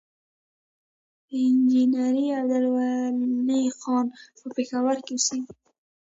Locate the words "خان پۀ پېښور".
3.79-4.95